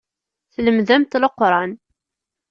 Tlemdemt 0.53 1.13
Leqran. 1.23 1.71